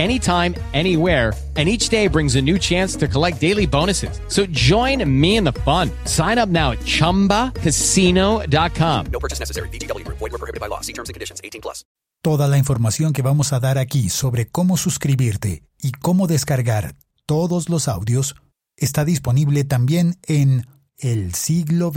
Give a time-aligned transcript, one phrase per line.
[0.00, 4.18] anytime, anywhere and each day brings a new chance to collect daily bonuses.
[4.28, 5.90] So join me in the fun.
[6.04, 9.06] Sign up now at ChumbaCasino.com.
[9.12, 9.68] No purchase necessary.
[9.68, 10.16] VGW Group.
[10.18, 10.80] Void were prohibited by law.
[10.80, 11.42] See terms and conditions.
[11.44, 11.84] 18 plus.
[12.22, 16.94] Toda la información que vamos a dar aquí sobre cómo suscribirte y cómo descargar
[17.26, 18.36] todos los audios
[18.76, 20.66] está disponible también en
[20.98, 21.90] el siglo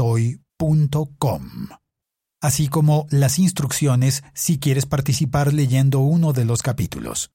[0.00, 1.68] hoy.com
[2.46, 7.32] así como las instrucciones si quieres participar leyendo uno de los capítulos.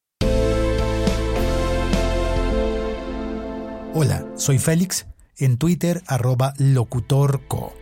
[3.94, 7.74] Hola, soy Félix, en Twitter arroba locutorco.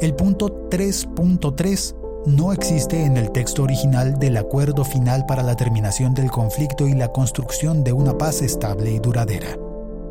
[0.00, 6.14] El punto 3.3 no existe en el texto original del acuerdo final para la terminación
[6.14, 9.56] del conflicto y la construcción de una paz estable y duradera.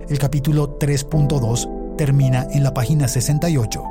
[0.10, 3.84] El capítulo 3.2 termina en la página 68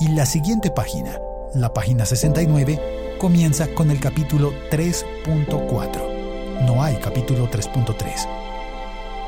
[0.00, 1.18] y la siguiente página,
[1.52, 2.80] la página 69,
[3.18, 8.26] comienza con el capítulo 3.4 no hay capítulo 3.3.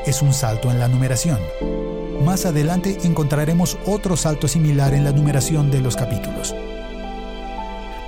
[0.06, 1.38] Es un salto en la numeración.
[2.24, 6.54] Más adelante encontraremos otro salto similar en la numeración de los capítulos.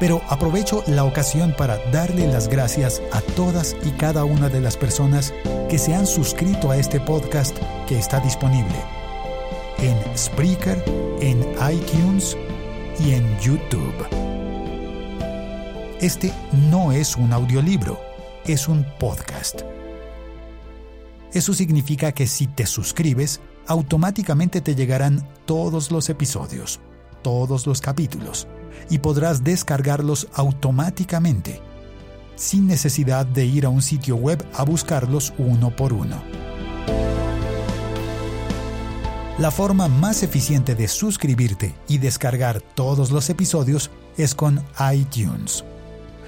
[0.01, 4.79] Pero aprovecho la ocasión para darle las gracias a todas y cada una de las
[4.79, 5.35] personas
[5.69, 7.55] que se han suscrito a este podcast
[7.87, 9.02] que está disponible
[9.83, 10.83] en Spreaker,
[11.21, 12.37] en iTunes
[12.99, 14.07] y en YouTube.
[16.01, 16.33] Este
[16.71, 18.13] no es un audiolibro
[18.47, 19.63] es un podcast.
[21.33, 26.81] Eso significa que si te suscribes, automáticamente te llegarán todos los episodios,
[27.23, 28.49] todos los capítulos,
[28.91, 31.61] y podrás descargarlos automáticamente,
[32.35, 36.52] sin necesidad de ir a un sitio web a buscarlos uno por uno.
[39.43, 44.65] La forma más eficiente de suscribirte y descargar todos los episodios es con
[44.95, 45.65] iTunes.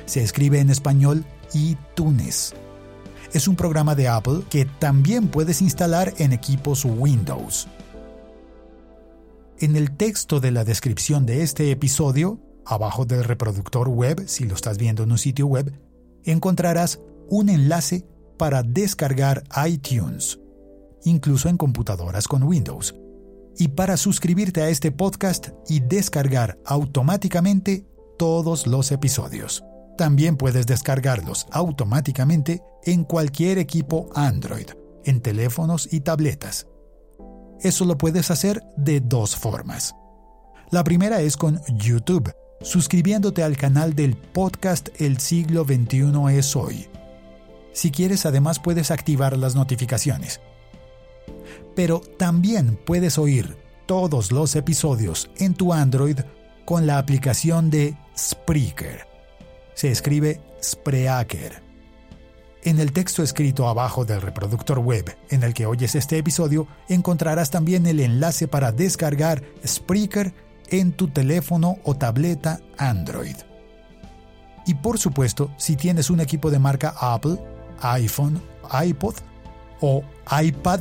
[0.05, 2.55] Se escribe en español iTunes.
[3.33, 7.69] Es un programa de Apple que también puedes instalar en equipos Windows.
[9.61, 14.57] En el texto de la descripción de este episodio, abajo del reproductor web, si lo
[14.57, 15.73] estás viendo en un sitio web,
[16.25, 16.99] encontrarás
[17.29, 18.05] un enlace
[18.37, 20.41] para descargar iTunes,
[21.05, 22.93] incluso en computadoras con Windows,
[23.59, 27.87] y para suscribirte a este podcast y descargar automáticamente
[28.19, 29.65] todos los episodios.
[29.97, 34.67] También puedes descargarlos automáticamente en cualquier equipo Android,
[35.05, 36.67] en teléfonos y tabletas.
[37.61, 39.95] Eso lo puedes hacer de dos formas.
[40.71, 46.89] La primera es con YouTube, suscribiéndote al canal del podcast El siglo XXI es hoy.
[47.73, 50.41] Si quieres, además puedes activar las notificaciones.
[51.75, 56.21] Pero también puedes oír todos los episodios en tu Android
[56.65, 59.15] con la aplicación de Spreaker
[59.75, 61.63] se escribe Spreaker.
[62.63, 67.51] En el texto escrito abajo del reproductor web en el que oyes este episodio encontrarás
[67.51, 70.33] también el enlace para descargar Spreaker
[70.71, 73.37] en tu teléfono o tableta Android.
[74.67, 77.37] Y por supuesto, si tienes un equipo de marca Apple,
[77.83, 78.41] iPhone,
[78.83, 79.17] iPod
[79.83, 80.03] o
[80.43, 80.81] iPad,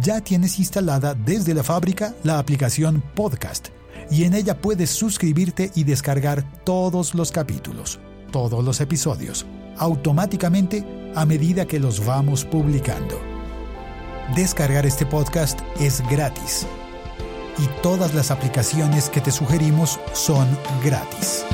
[0.00, 3.68] ya tienes instalada desde la fábrica la aplicación Podcast
[4.10, 8.00] y en ella puedes suscribirte y descargar todos los capítulos,
[8.30, 9.46] todos los episodios,
[9.78, 13.20] automáticamente a medida que los vamos publicando.
[14.34, 16.66] Descargar este podcast es gratis
[17.58, 20.46] y todas las aplicaciones que te sugerimos son
[20.82, 21.44] gratis.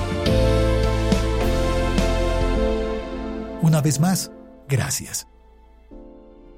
[3.63, 4.31] Una vez más,
[4.69, 5.27] gracias.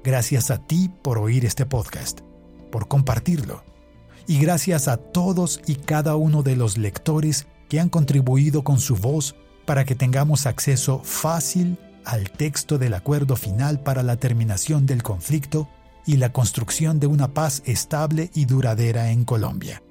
[0.03, 2.21] Gracias a ti por oír este podcast,
[2.71, 3.63] por compartirlo
[4.27, 8.95] y gracias a todos y cada uno de los lectores que han contribuido con su
[8.95, 9.35] voz
[9.65, 15.69] para que tengamos acceso fácil al texto del acuerdo final para la terminación del conflicto
[16.05, 19.81] y la construcción de una paz estable y duradera en Colombia.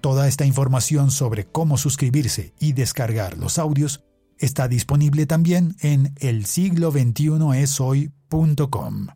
[0.00, 4.04] Toda esta información sobre cómo suscribirse y descargar los audios
[4.38, 9.08] está disponible también en el siglo 21 esoy.com.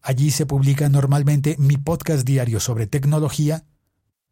[0.00, 3.64] Allí se publica normalmente mi podcast diario sobre tecnología,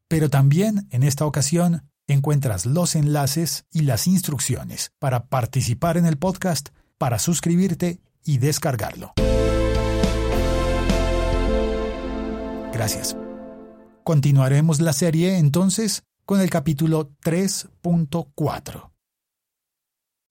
[0.08, 6.16] pero también en esta ocasión encuentras los enlaces y las instrucciones para participar en el
[6.16, 6.68] podcast,
[6.98, 9.12] para suscribirte y descargarlo.
[12.72, 13.16] Gracias.
[14.04, 18.95] Continuaremos la serie entonces con el capítulo 3.4.